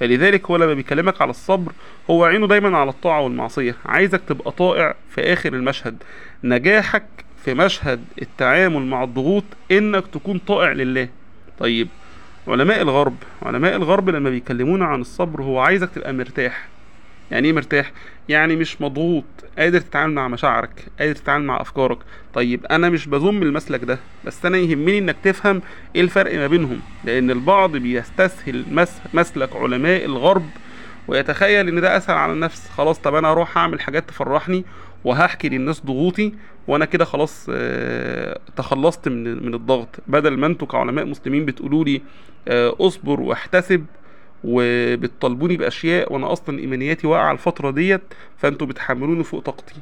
فلذلك 0.00 0.50
هو 0.50 0.56
لما 0.56 0.74
بيكلمك 0.74 1.22
على 1.22 1.30
الصبر 1.30 1.72
هو 2.10 2.24
عينه 2.24 2.46
دايما 2.46 2.78
على 2.78 2.90
الطاعة 2.90 3.20
والمعصية. 3.20 3.74
عايزك 3.86 4.20
تبقى 4.28 4.50
طائع 4.52 4.94
في 5.10 5.20
آخر 5.32 5.52
المشهد. 5.52 6.02
نجاحك 6.44 7.04
في 7.44 7.54
مشهد 7.54 8.04
التعامل 8.22 8.82
مع 8.86 9.04
الضغوط 9.04 9.44
إنك 9.70 10.06
تكون 10.06 10.38
طائع 10.38 10.72
لله. 10.72 11.08
طيب 11.58 11.88
علماء 12.48 12.82
الغرب 12.82 13.16
علماء 13.42 13.76
الغرب 13.76 14.10
لما 14.10 14.30
بيكلمونا 14.30 14.84
عن 14.84 15.00
الصبر 15.00 15.42
هو 15.42 15.58
عايزك 15.58 15.90
تبقى 15.94 16.12
مرتاح. 16.12 16.68
يعني 17.30 17.48
إيه 17.48 17.52
مرتاح؟ 17.54 17.92
يعني 18.28 18.56
مش 18.56 18.80
مضغوط 18.82 19.24
قادر 19.58 19.80
تتعامل 19.80 20.14
مع 20.14 20.28
مشاعرك 20.28 20.84
قادر 21.00 21.14
تتعامل 21.14 21.44
مع 21.44 21.60
أفكارك. 21.60 21.98
طيب 22.34 22.66
أنا 22.66 22.88
مش 22.88 23.06
بذم 23.06 23.42
المسلك 23.42 23.84
ده 23.84 23.98
بس 24.24 24.46
أنا 24.46 24.58
يهمني 24.58 24.98
إنك 24.98 25.16
تفهم 25.24 25.62
إيه 25.96 26.00
الفرق 26.02 26.34
ما 26.34 26.46
بينهم 26.46 26.80
لأن 27.04 27.30
البعض 27.30 27.76
بيستسهل 27.76 28.64
مسلك 29.14 29.56
علماء 29.56 30.04
الغرب 30.04 30.46
ويتخيل 31.08 31.68
إن 31.68 31.80
ده 31.80 31.96
اسهل 31.96 32.16
على 32.16 32.32
النفس. 32.32 32.68
خلاص 32.68 32.98
طب 32.98 33.14
أنا 33.14 33.30
أروح 33.32 33.58
أعمل 33.58 33.80
حاجات 33.80 34.08
تفرحني 34.08 34.64
وهحكي 35.04 35.48
للناس 35.48 35.80
ضغوطي 35.86 36.32
وأنا 36.68 36.84
كده 36.84 37.04
خلاص 37.04 37.46
آه، 37.50 38.40
تخلصت 38.56 39.08
من 39.08 39.46
من 39.46 39.54
الضغط. 39.54 39.88
بدل 40.06 40.36
ما 40.38 40.46
أنتوا 40.46 40.66
كعلماء 40.68 41.04
مسلمين 41.04 41.44
بتقولوا 41.44 41.84
لي 41.84 42.02
آه، 42.48 42.76
اصبر 42.80 43.20
واحتسب 43.20 43.84
وبتطالبوني 44.44 45.56
بأشياء 45.56 46.12
وأنا 46.12 46.32
أصلا 46.32 46.58
إيمانياتي 46.58 47.06
واقعة 47.06 47.32
الفترة 47.32 47.70
ديت 47.70 48.02
فأنتوا 48.36 48.66
بتحملوني 48.66 49.24
فوق 49.24 49.40
طاقتي. 49.42 49.74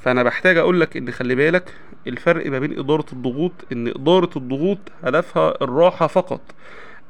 فأنا 0.00 0.22
بحتاج 0.22 0.56
أقول 0.56 0.80
لك 0.80 0.96
إن 0.96 1.10
خلي 1.10 1.34
بالك 1.34 1.74
الفرق 2.06 2.46
ما 2.50 2.58
بين 2.58 2.78
إدارة 2.78 3.04
الضغوط 3.12 3.52
إن 3.72 3.88
إدارة 3.88 4.30
الضغوط 4.36 4.78
هدفها 5.04 5.54
الراحة 5.62 6.06
فقط. 6.06 6.40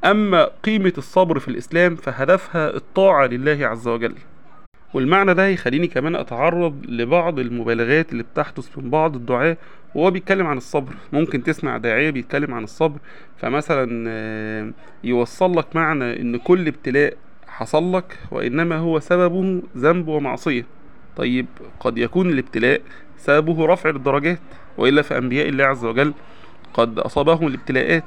أما 0.04 0.50
قيمة 0.64 0.92
الصبر 0.98 1.38
في 1.38 1.48
الإسلام 1.48 1.96
فهدفها 1.96 2.76
الطاعة 2.76 3.26
لله 3.26 3.66
عز 3.66 3.88
وجل. 3.88 4.14
والمعنى 4.94 5.34
ده 5.34 5.46
يخليني 5.48 5.86
كمان 5.86 6.16
أتعرض 6.16 6.82
لبعض 6.88 7.38
المبالغات 7.38 8.12
اللي 8.12 8.22
بتحدث 8.22 8.78
من 8.78 8.90
بعض 8.90 9.14
الدعاة 9.16 9.56
وهو 9.96 10.10
بيتكلم 10.10 10.46
عن 10.46 10.56
الصبر. 10.56 10.94
ممكن 11.12 11.42
تسمع 11.42 11.76
داعية 11.76 12.10
بيتكلم 12.10 12.54
عن 12.54 12.64
الصبر. 12.64 12.98
فمثلا 13.36 14.04
آه، 14.08 14.72
يوصل 15.04 15.56
لك 15.58 15.76
معنى 15.76 16.20
إن 16.20 16.36
كل 16.36 16.66
ابتلاء 16.66 17.16
حصل 17.46 17.96
لك 17.96 18.18
وإنما 18.30 18.76
هو 18.76 18.98
سببه 19.00 19.62
ذنب 19.76 20.08
ومعصية. 20.08 20.66
طيب 21.16 21.46
قد 21.80 21.98
يكون 21.98 22.30
الابتلاء 22.30 22.80
سببه 23.18 23.66
رفع 23.66 23.90
الدرجات 23.90 24.38
وإلا 24.78 25.02
فأنبياء 25.02 25.48
الله 25.48 25.64
عز 25.64 25.84
وجل 25.84 26.14
قد 26.74 26.98
أصابهم 26.98 27.46
الابتلاءات. 27.46 28.04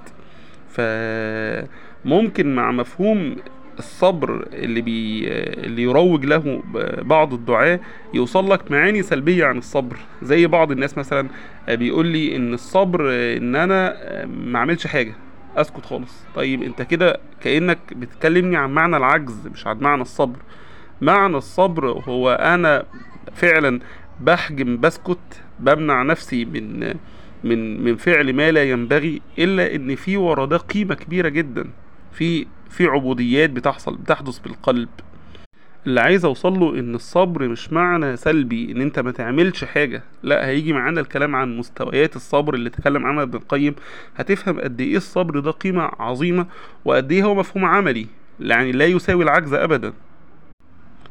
فممكن 0.69 2.55
مع 2.55 2.71
مفهوم 2.71 3.35
الصبر 3.79 4.47
اللي 4.53 4.81
بي 4.81 5.27
اللي 5.65 5.81
يروج 5.83 6.25
له 6.25 6.63
بعض 7.01 7.33
الدعاة 7.33 7.79
يوصل 8.13 8.51
لك 8.51 8.71
معاني 8.71 9.03
سلبية 9.03 9.45
عن 9.45 9.57
الصبر. 9.57 9.97
زي 10.21 10.47
بعض 10.47 10.71
الناس 10.71 10.97
مثلا 10.97 11.27
بيقول 11.69 12.07
لي 12.07 12.35
إن 12.35 12.53
الصبر 12.53 13.09
إن 13.11 13.55
أنا 13.55 13.95
ما 14.25 14.59
اعملش 14.59 14.87
حاجة 14.87 15.13
أسكت 15.57 15.85
خالص. 15.85 16.23
طيب 16.35 16.63
أنت 16.63 16.81
كده 16.81 17.19
كأنك 17.41 17.79
بتكلمني 17.91 18.57
عن 18.57 18.69
معنى 18.71 18.97
العجز 18.97 19.47
مش 19.47 19.67
عن 19.67 19.77
معنى 19.79 20.01
الصبر. 20.01 20.37
معنى 21.01 21.37
الصبر 21.37 21.87
هو 21.87 22.31
أنا 22.31 22.83
فعلا 23.33 23.79
بحجم 24.21 24.77
بسكت 24.79 25.41
بمنع 25.59 26.03
نفسي 26.03 26.45
من 26.45 26.93
من 27.43 27.83
من 27.83 27.95
فعل 27.95 28.33
ما 28.33 28.51
لا 28.51 28.63
ينبغي 28.63 29.21
إلا 29.39 29.75
إن 29.75 29.95
في 29.95 30.17
ورا 30.17 30.45
ده 30.45 30.57
قيمة 30.57 30.95
كبيرة 30.95 31.29
جدا. 31.29 31.65
في 32.11 32.47
في 32.69 32.85
عبوديات 32.87 33.49
بتحصل 33.49 33.95
بتحدث 33.95 34.39
بالقلب. 34.39 34.89
اللي 35.87 36.01
عايز 36.01 36.25
أوصل 36.25 36.59
له 36.59 36.79
إن 36.79 36.95
الصبر 36.95 37.47
مش 37.47 37.73
معنى 37.73 38.17
سلبي 38.17 38.71
إن 38.71 38.81
أنت 38.81 38.99
ما 38.99 39.11
تعملش 39.11 39.63
حاجة. 39.63 40.03
لا 40.23 40.47
هيجي 40.47 40.73
معانا 40.73 41.01
الكلام 41.01 41.35
عن 41.35 41.57
مستويات 41.57 42.15
الصبر 42.15 42.53
اللي 42.53 42.69
تكلم 42.69 43.05
عنها 43.05 43.23
ابن 43.23 43.35
القيم. 43.37 43.75
هتفهم 44.15 44.59
قد 44.59 44.81
إيه 44.81 44.97
الصبر 44.97 45.39
ده 45.39 45.51
قيمة 45.51 45.91
عظيمة 45.99 46.45
وقد 46.85 47.11
إيه 47.11 47.23
هو 47.23 47.35
مفهوم 47.35 47.65
عملي 47.65 48.07
يعني 48.39 48.71
لا 48.71 48.85
يساوي 48.85 49.23
العجز 49.23 49.53
ابدا. 49.53 49.93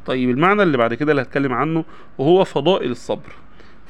طيب 0.05 0.29
المعنى 0.29 0.63
اللي 0.63 0.77
بعد 0.77 0.93
كده 0.93 1.11
اللي 1.11 1.21
هتكلم 1.21 1.53
عنه 1.53 1.85
وهو 2.17 2.43
فضائل 2.43 2.91
الصبر. 2.91 3.31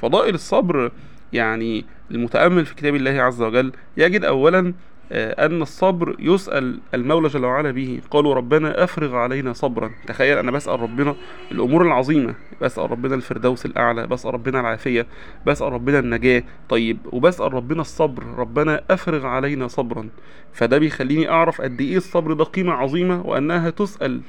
فضائل 0.02 0.34
الصبر 0.34 0.90
يعني 1.32 1.84
المتأمل 2.10 2.66
في 2.66 2.74
كتاب 2.74 2.94
الله 2.94 3.22
عز 3.22 3.42
وجل 3.42 3.72
يجد 3.96 4.24
أولا 4.24 4.58
آه، 4.58 4.72
أن 5.12 5.62
الصبر 5.62 6.16
يسأل 6.18 6.80
المولى 6.94 7.28
جل 7.28 7.44
وعلا 7.44 7.70
به. 7.70 8.00
قالوا 8.10 8.34
ربنا 8.34 8.84
أفرغ 8.84 9.14
علينا 9.14 9.52
صبرا. 9.52 9.90
تخيل 10.06 10.38
أنا 10.38 10.50
بسأل 10.50 10.80
ربنا 10.80 11.14
الأمور 11.52 11.82
العظيمة. 11.82 12.34
بسأل 12.62 12.90
ربنا 12.90 13.14
الفردوس 13.14 13.66
الأعلى. 13.66 14.06
بسأل 14.06 14.34
ربنا 14.34 14.60
العافية. 14.60 15.06
بسأل 15.46 15.72
ربنا 15.72 15.98
النجاة. 15.98 16.42
طيب 16.68 16.98
وبسأل 17.12 17.54
ربنا 17.54 17.80
الصبر. 17.80 18.22
ربنا 18.24 18.82
أفرغ 18.90 19.26
علينا 19.26 19.68
صبرا. 19.68 20.08
فده 20.52 20.78
بيخليني 20.78 21.28
أعرف 21.30 21.60
قد 21.60 21.80
إيه 21.80 21.96
الصبر 21.96 22.32
ده 22.32 22.44
قيمة 22.44 22.72
عظيمة 22.72 23.26
وأنها 23.26 23.70
تسأل 23.70 24.20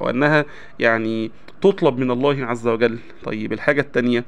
وأنها 0.00 0.44
يعني 0.78 1.30
تطلب 1.60 1.98
من 1.98 2.10
الله 2.10 2.44
عز 2.44 2.68
وجل. 2.68 2.98
طيب 3.24 3.52
الحاجة 3.52 3.80
التانية 3.80 4.24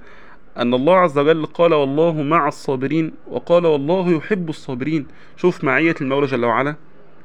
أن 0.58 0.74
الله 0.74 0.96
عز 0.96 1.18
وجل 1.18 1.46
قال 1.46 1.74
والله 1.74 2.22
مع 2.22 2.48
الصابرين 2.48 3.12
وقال 3.30 3.66
والله 3.66 4.10
يحب 4.10 4.48
الصابرين. 4.48 5.06
شوف 5.36 5.64
معية 5.64 5.94
المولى 6.00 6.26
جل 6.26 6.44
وعلا. 6.44 6.76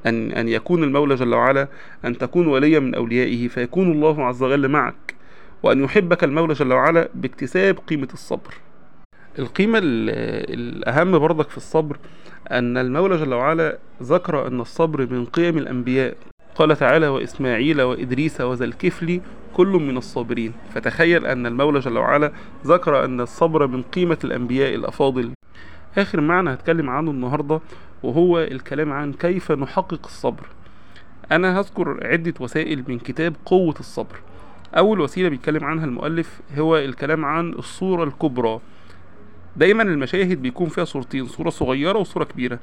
أن, 0.05 0.31
أن 0.31 0.47
يكون 0.47 0.83
المولى 0.83 1.15
جل 1.15 1.33
وعلا 1.33 1.67
أن 2.05 2.17
تكون 2.17 2.47
وليا 2.47 2.79
من 2.79 2.95
أوليائه 2.95 3.47
فيكون 3.47 3.91
الله 3.91 4.25
عز 4.25 4.43
وجل 4.43 4.67
معك. 4.67 5.15
وأن 5.63 5.83
يحبك 5.83 6.23
المولى 6.23 6.53
جل 6.53 6.73
وعلا 6.73 7.09
باكتساب 7.15 7.77
قيمة 7.87 8.07
الصبر. 8.13 8.53
القيمة 9.39 9.79
الأهم 9.83 11.19
برضك 11.19 11.49
في 11.49 11.57
الصبر 11.57 11.97
أن 12.51 12.77
المولى 12.77 13.17
جل 13.17 13.33
وعلا 13.33 13.77
ذكر 14.03 14.47
أن 14.47 14.61
الصبر 14.61 15.07
من 15.11 15.25
قيم 15.25 15.57
الأنبياء. 15.57 16.15
قال 16.55 16.75
تعالى 16.77 17.07
وإسماعيل 17.07 17.81
وإدريس 17.81 18.41
وذا 18.41 18.65
الكفل 18.65 19.21
كل 19.53 19.67
من 19.67 19.97
الصابرين. 19.97 20.53
فتخيل 20.73 21.25
أن 21.25 21.45
المولى 21.45 21.79
جل 21.79 21.97
وعلا 21.97 22.31
ذكر 22.65 23.05
أن 23.05 23.21
الصبر 23.21 23.67
من 23.67 23.81
قيمة 23.81 24.17
الأنبياء 24.23 24.75
الأفاضل. 24.75 25.31
آخر 25.97 26.21
معنى 26.21 26.53
هتكلم 26.53 26.89
عنه 26.89 27.11
النهاردة 27.11 27.61
وهو 28.03 28.39
الكلام 28.39 28.91
عن 28.91 29.13
كيف 29.13 29.51
نحقق 29.51 30.05
الصبر. 30.05 30.47
أنا 31.31 31.59
هذكر 31.59 32.07
عدة 32.07 32.33
وسائل 32.39 32.83
من 32.87 32.99
كتاب 32.99 33.35
قوة 33.45 33.75
الصبر. 33.79 34.15
أول 34.77 34.99
وسيلة 34.99 35.29
بيتكلم 35.29 35.63
عنها 35.63 35.85
المؤلف 35.85 36.41
هو 36.57 36.77
الكلام 36.77 37.25
عن 37.25 37.53
الصورة 37.53 38.03
الكبرى. 38.03 38.59
دايما 39.55 39.83
المشاهد 39.83 40.41
بيكون 40.41 40.69
فيها 40.69 40.85
صورتين 40.85 41.25
صورة 41.25 41.49
صغيرة 41.49 41.99
وصورة 41.99 42.23
كبيرة. 42.23 42.59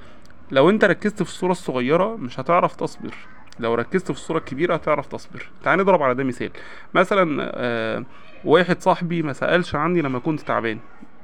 لو 0.50 0.71
أنت 0.71 0.85
ركزت 0.85 1.23
في 1.23 1.28
الصورة 1.28 1.52
الصغيرة 1.52 2.16
مش 2.16 2.40
هتعرف 2.40 2.76
تصبر. 2.76 3.14
لو 3.60 3.75
ركزت 3.75 4.04
في 4.04 4.18
الصورة 4.18 4.38
الكبيرة 4.38 4.75
هتعرف 4.75 5.06
تصبر. 5.06 5.48
تعال 5.62 5.78
نضرب 5.78 6.02
على 6.02 6.14
ده 6.14 6.25
مثال. 6.25 6.50
مثلا 6.94 7.50
آه 7.54 8.04
واحد 8.44 8.80
صاحبي 8.80 9.22
ما 9.22 9.32
سألش 9.32 9.75
عني 9.75 10.02
لما 10.02 10.18
كنت 10.18 10.40
تعبان. 10.40 10.78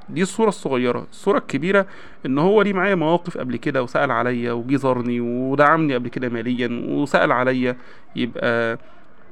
دي 0.09 0.21
الصورة 0.21 0.49
الصغيرة. 0.49 1.07
الصورة 1.11 1.37
الكبيرة 1.37 1.85
إن 2.25 2.37
هو 2.37 2.61
ليه 2.61 2.73
معايا 2.73 2.95
مواقف 2.95 3.37
قبل 3.37 3.55
كده 3.57 3.83
وسأل 3.83 4.11
عليا 4.11 4.51
وجي 4.51 4.77
زارني 4.77 5.19
ودعمني 5.19 5.93
قبل 5.95 6.07
كده 6.09 6.29
ماليا 6.29 6.69
وسأل 6.87 7.31
عليا. 7.31 7.77
يبقى 8.15 8.77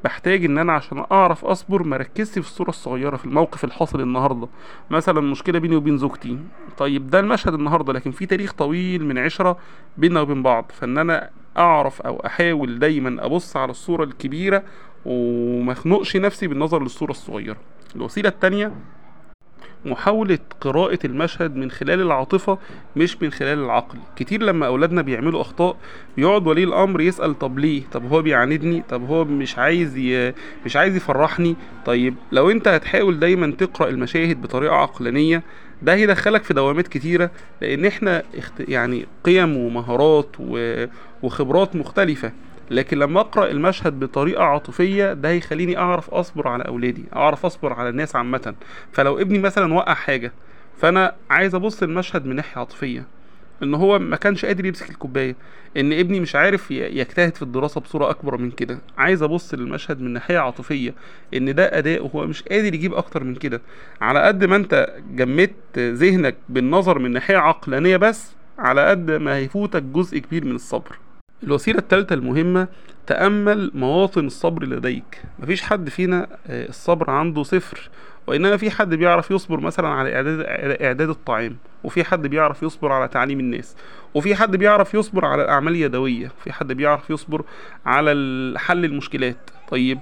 بحتاج 0.03 0.45
إن 0.45 0.57
أنا 0.57 0.73
عشان 0.73 1.05
أعرف 1.11 1.45
أصبر 1.45 1.83
مركزش 1.83 2.31
في 2.31 2.37
الصورة 2.37 2.69
الصغيرة 2.69 3.15
في 3.17 3.25
الموقف 3.25 3.63
الحاصل 3.63 4.01
النهاردة. 4.01 4.47
مثلا 4.89 5.21
مشكلة 5.21 5.59
بيني 5.59 5.75
وبين 5.75 5.97
زوجتي. 5.97 6.37
طيب 6.77 7.09
ده 7.09 7.19
المشهد 7.19 7.53
النهاردة 7.53 7.93
لكن 7.93 8.11
في 8.11 8.25
تاريخ 8.25 8.53
طويل 8.53 9.05
من 9.05 9.17
عشرة 9.17 9.57
بيننا 9.97 10.21
وبين 10.21 10.43
بعض. 10.43 10.71
فإن 10.73 10.97
أنا 10.97 11.29
أعرف 11.57 12.01
أو 12.01 12.15
أحاول 12.25 12.79
دايما 12.79 13.25
أبص 13.25 13.57
على 13.57 13.71
الصورة 13.71 14.03
الكبيرة 14.03 14.63
ومخنقش 15.05 16.17
نفسي 16.17 16.47
بالنظر 16.47 16.81
للصورة 16.83 17.11
الصغيرة. 17.11 17.57
الوسيلة 17.95 18.29
التانية 18.29 18.71
محاولة 19.85 20.39
قراءة 20.61 20.99
المشهد 21.05 21.55
من 21.55 21.71
خلال 21.71 22.01
العاطفة 22.01 22.57
مش 22.95 23.21
من 23.21 23.31
خلال 23.31 23.59
العقل. 23.59 23.97
كتير 24.15 24.43
لما 24.43 24.67
أولادنا 24.67 25.01
بيعملوا 25.01 25.41
أخطاء 25.41 25.77
بيقعد 26.17 26.47
ولي 26.47 26.63
الأمر 26.63 27.01
يسأل 27.01 27.39
طب 27.39 27.59
ليه؟ 27.59 27.83
طب 27.91 28.05
هو 28.11 28.21
بيعاندني 28.21 28.83
طب 28.89 29.07
هو 29.07 29.25
مش 29.25 29.57
عايز 29.57 29.97
ي... 29.97 30.33
مش 30.65 30.75
عايز 30.75 30.95
يفرحني؟ 30.95 31.55
طيب 31.85 32.15
لو 32.31 32.51
أنت 32.51 32.67
هتحاول 32.67 33.19
دايما 33.19 33.51
تقرأ 33.51 33.89
المشاهد 33.89 34.41
بطريقة 34.41 34.75
عقلانية 34.75 35.43
ده 35.81 35.93
هيدخلك 35.93 36.43
في 36.43 36.53
دوامات 36.53 36.87
كتيرة 36.87 37.31
لأن 37.61 37.85
إحنا. 37.85 38.23
يعني 38.59 39.05
قيم 39.23 39.57
ومهارات. 39.57 40.35
وخبرات 41.23 41.75
مختلفة 41.75 42.31
لكن 42.71 42.99
لما 42.99 43.19
أقرأ 43.19 43.51
المشهد 43.51 43.99
بطريقة 43.99 44.43
عاطفية 44.43 45.13
ده 45.13 45.29
هيخليني 45.29 45.77
أعرف 45.77 46.09
أصبر 46.09 46.47
على 46.47 46.63
أولادي 46.63 47.03
أعرف 47.15 47.45
أصبر 47.45 47.73
على 47.73 47.89
الناس 47.89 48.15
عامه 48.15 48.53
فلو 48.91 49.19
ابني 49.21 49.39
مثلا 49.39 49.73
وقع 49.73 49.93
حاجة 49.93 50.31
فأنا 50.77 51.15
عايز 51.29 51.55
أبص 51.55 51.83
المشهد 51.83 52.25
من 52.25 52.35
ناحية 52.35 52.59
عاطفية 52.59 53.03
إن 53.63 53.73
هو 53.73 53.99
ما 53.99 54.15
كانش 54.15 54.45
قادر 54.45 54.65
يمسك 54.65 54.89
الكوباية 54.89 55.35
إن 55.77 55.93
ابني 55.93 56.19
مش 56.19 56.35
عارف 56.35 56.71
يجتهد 56.71 57.35
في 57.35 57.41
الدراسة 57.41 57.81
بصورة 57.81 58.09
أكبر 58.09 58.37
من 58.37 58.51
كده. 58.51 58.79
عايز 58.97 59.23
أبص 59.23 59.53
للمشهد 59.53 60.01
من 60.01 60.13
ناحية 60.13 60.37
عاطفية 60.37 60.93
إن 61.33 61.55
ده 61.55 61.77
أداء 61.77 62.05
وهو 62.05 62.27
مش 62.27 62.43
قادر 62.43 62.73
يجيب 62.73 62.93
أكتر 62.93 63.23
من 63.23 63.35
كده. 63.35 63.61
على 64.01 64.21
قد 64.21 64.43
ما 64.45 64.55
أنت 64.55 64.93
جمدت 65.11 65.77
ذهنك 65.79 66.35
بالنظر 66.49 66.99
من 66.99 67.11
ناحية 67.11 67.37
عقلانية 67.37 67.97
بس 67.97 68.31
على 68.59 68.89
قد 68.89 69.11
ما 69.11 69.35
هيفوتك 69.35 69.83
جزء 69.83 70.17
كبير 70.17 70.45
من 70.45 70.55
الصبر. 70.55 70.97
الوسيلة 71.43 71.79
الثالثة 71.79 72.13
المهمة 72.15 72.67
تأمل 73.07 73.71
مواطن 73.73 74.25
الصبر 74.25 74.65
لديك. 74.65 75.21
مفيش 75.39 75.61
حد 75.61 75.89
فينا 75.89 76.27
آه، 76.47 76.69
الصبر 76.69 77.09
عنده 77.09 77.43
صفر. 77.43 77.89
وإنما 78.27 78.57
في 78.57 78.71
حد 78.71 78.95
بيعرف 78.95 79.31
يصبر 79.31 79.59
مثلا 79.59 79.87
على 79.87 80.15
إعداد 80.15 80.39
إعداد 80.81 81.09
الطعام 81.09 81.55
وفي 81.83 82.03
حد 82.03 82.27
بيعرف 82.27 82.63
يصبر 82.63 82.91
على 82.91 83.07
تعليم 83.07 83.39
الناس 83.39 83.75
وفي 84.13 84.35
حد 84.35 84.55
بيعرف 84.55 84.93
يصبر 84.93 85.25
على 85.25 85.43
الأعمال 85.43 85.73
اليدوية 85.73 86.31
وفي 86.41 86.51
حد 86.51 86.73
بيعرف 86.73 87.09
يصبر 87.09 87.43
على 87.85 88.11
حل 88.59 88.85
المشكلات. 88.85 89.37
طيب 89.69 89.99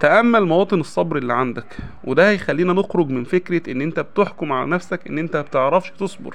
تأمل 0.00 0.44
مواطن 0.44 0.80
الصبر 0.80 1.16
اللي 1.16 1.32
عندك 1.32 1.64
وده 2.04 2.30
هيخلينا 2.30 2.72
نخرج 2.72 3.08
من 3.08 3.24
فكرة 3.24 3.72
إن 3.72 3.80
أنت 3.80 4.00
بتحكم 4.00 4.52
على 4.52 4.70
نفسك 4.70 5.06
إن 5.08 5.18
أنت 5.18 5.36
بتعرفش 5.36 5.90
تصبر. 5.90 6.34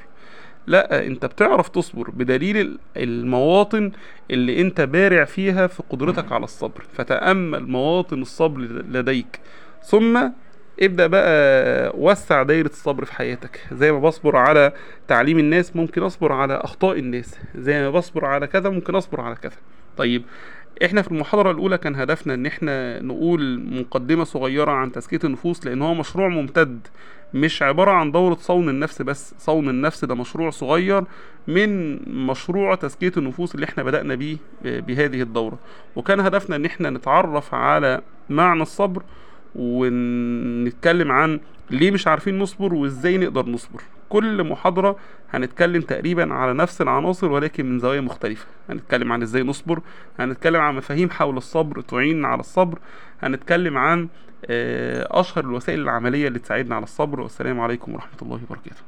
لأ 0.68 1.06
أنت 1.08 1.26
بتعرف 1.26 1.70
تصبر 1.70 2.10
بدليل 2.10 2.58
ال- 2.58 2.78
المواطن 2.98 3.92
اللي 4.32 4.62
أنت 4.62 4.82
بارع 4.82 5.24
فيها 5.26 5.68
في 5.68 5.84
قدرتك 5.90 6.32
على 6.32 6.44
الصبر. 6.44 6.84
فتأمل 6.94 7.68
مواطن 7.68 8.22
الصبر 8.22 8.62
لديك. 8.92 9.40
ثم 9.84 10.20
ابدأ 10.82 11.08
بقى 11.08 11.94
وسع 11.98 12.44
دايرة 12.44 12.68
الصبر 12.68 13.06
في 13.06 13.14
حياتك. 13.14 13.60
زي 13.72 13.92
ما 13.92 14.00
بصبر 14.00 14.36
على 14.36 14.74
تعليم 15.08 15.40
الناس 15.40 15.76
ممكن 15.76 16.04
أصبر 16.04 16.32
على 16.32 16.54
أخطاء 16.54 17.00
الناس. 17.00 17.40
زي 17.56 17.82
ما 17.82 17.90
بصبر 17.90 18.26
على 18.26 18.48
كذا 18.48 18.70
ممكن 18.70 18.96
أصبر 18.96 19.22
على 19.22 19.36
كذا. 19.36 19.58
طيب 19.98 20.24
إحنا 20.86 21.02
في 21.02 21.12
المحاضرة 21.12 21.52
الأولى 21.52 21.78
كان 21.78 21.96
هدفنا 21.96 22.34
إن 22.34 22.46
إحنا 22.46 23.02
نقول 23.02 23.64
مقدمة 23.72 24.24
صغيرة 24.24 24.72
عن 24.72 24.92
تزكية 24.92 25.20
النفوس 25.24 25.66
لأن 25.66 25.82
هو 25.82 25.94
مشروع 25.94 26.28
ممتد. 26.28 26.88
مش 27.34 27.62
عبارة 27.64 27.92
عن 27.92 28.12
دورة 28.12 28.36
صون 28.36 28.70
النفس 28.70 29.02
بس. 29.02 29.36
صون 29.38 29.70
النفس 29.70 30.06
ده 30.06 30.16
مشروع 30.16 30.50
صغير 30.50 31.04
من 31.48 31.96
مشروع 32.28 32.76
تزكية 32.76 33.12
النفوس 33.18 33.56
اللي 33.56 33.66
إحنا 33.66 33.84
بدأنا 33.84 34.16
بيه 34.16 34.38
بهذه 34.64 35.22
الدورة. 35.22 35.60
وكان 35.96 36.20
هدفنا 36.20 36.56
إن 36.56 36.66
إحنا 36.66 36.90
نتعرف 36.90 37.54
على 37.54 38.02
معنى 38.30 38.62
الصبر 38.62 39.04
ونتكلم 39.58 41.12
عن 41.12 41.40
ليه 41.70 41.92
مش 41.92 42.08
عارفين 42.08 42.40
نصبر 42.40 42.74
وإزاي 42.74 43.18
نقدر 43.18 43.46
نصبر. 43.46 43.82
كل 44.10 44.44
محاضرة 44.44 44.98
هنتكلم 45.30 45.82
تقريبا 45.82 46.34
على 46.34 46.54
نفس 46.54 46.82
العناصر 46.82 47.32
ولكن 47.32 47.66
من 47.66 47.80
زوايا 47.80 48.02
مختلفة. 48.02 48.46
هنتكلم 48.70 49.12
عن 49.12 49.22
إزاي 49.22 49.44
نصبر 49.44 49.80
هنتكلم 50.20 50.62
عن 50.62 50.76
مفاهيم 50.76 51.10
حول 51.10 51.38
الصبر 51.38 51.82
تعين 51.82 52.26
على 52.26 52.40
الصبر 52.40 52.80
هنتكلم 53.22 53.78
عن 53.78 54.08
آه، 54.46 55.08
أشهر 55.12 55.44
الوسائل 55.44 55.80
العملية 55.80 56.28
اللي 56.28 56.40
تساعدنا 56.40 56.76
على 56.76 56.84
الصبر. 56.84 57.20
والسلام 57.22 57.60
عليكم 57.60 57.94
ورحمة 57.94 58.18
الله 58.22 58.40
وبركاته. 58.50 58.82